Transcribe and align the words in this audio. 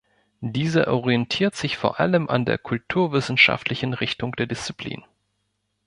Dieser 0.47 0.87
orientiert 0.87 1.55
sich 1.55 1.77
vor 1.77 1.99
allem 1.99 2.27
an 2.27 2.43
der 2.43 2.57
kulturwissenschaftlichen 2.57 3.93
Richtung 3.93 4.31
der 4.31 4.47
Disziplin. 4.47 5.03